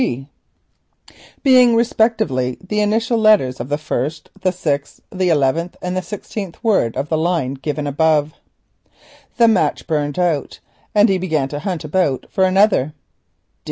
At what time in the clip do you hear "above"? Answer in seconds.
7.85-8.33